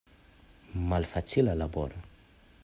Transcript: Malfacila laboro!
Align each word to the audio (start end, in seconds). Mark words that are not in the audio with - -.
Malfacila 0.93 1.53
laboro! 1.63 1.95